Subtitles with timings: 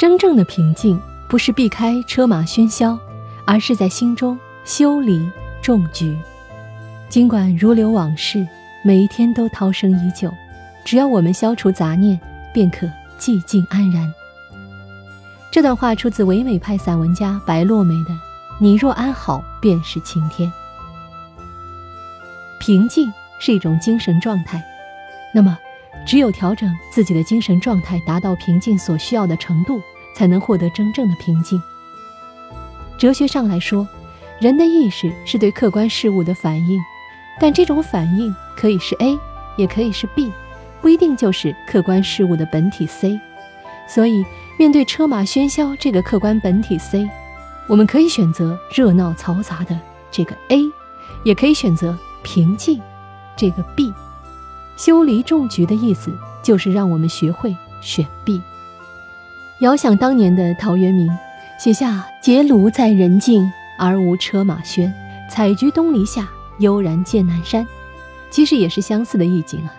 [0.00, 0.98] 真正的平静，
[1.28, 2.98] 不是避开车马喧嚣，
[3.44, 5.30] 而是在心中修篱
[5.60, 6.16] 种菊。
[7.10, 8.48] 尽管如流往事，
[8.82, 10.32] 每一天都涛声依旧，
[10.86, 12.18] 只要我们消除杂念，
[12.50, 14.10] 便可寂静安然。
[15.50, 18.18] 这段话出自唯美派散文家白落梅的
[18.58, 20.50] ：“你若安好，便是晴天。”
[22.58, 24.64] 平静是一种精神状态，
[25.34, 25.58] 那么，
[26.06, 29.80] 只有调整自己的精神状态，达到平静所需要的程度，
[30.14, 31.60] 才能获得真正的平静。
[32.98, 33.86] 哲学上来说，
[34.40, 36.80] 人的意识是对客观事物的反应，
[37.38, 39.18] 但这种反应可以是 A，
[39.56, 40.32] 也可以是 B，
[40.80, 43.18] 不一定就是客观事物的本体 C。
[43.86, 44.24] 所以，
[44.58, 47.08] 面对车马喧嚣这个客观本体 C，
[47.68, 49.78] 我们可以选择热闹嘈杂的
[50.10, 50.64] 这个 A，
[51.24, 52.80] 也可以选择平静
[53.36, 53.92] 这个 B。
[54.80, 56.10] 修篱种菊的意思
[56.42, 58.40] 就是让我们学会选 B。
[59.60, 61.06] 遥想当年的陶渊明，
[61.58, 63.46] 写下“结庐在人境，
[63.78, 64.90] 而无车马喧；
[65.28, 66.26] 采菊东篱下，
[66.60, 67.66] 悠然见南山”，
[68.32, 69.74] 其实也是相似的意境啊。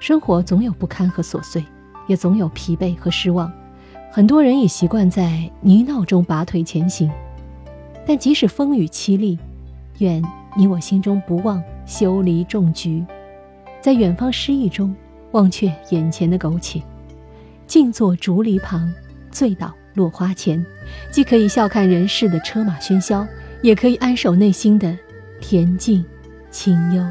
[0.00, 1.64] 生活总有不堪和琐碎。
[2.08, 3.52] 也总有疲惫和失望，
[4.10, 7.08] 很多人已习惯在泥淖中拔腿前行，
[8.04, 9.38] 但即使风雨凄厉，
[9.98, 10.20] 愿
[10.56, 13.04] 你我心中不忘修篱种菊，
[13.80, 14.94] 在远方诗意中
[15.32, 16.82] 忘却眼前的苟且，
[17.66, 18.92] 静坐竹篱旁，
[19.30, 20.64] 醉倒落花前，
[21.10, 23.26] 既可以笑看人世的车马喧嚣，
[23.62, 24.96] 也可以安守内心的
[25.40, 26.04] 恬静
[26.50, 27.02] 清幽。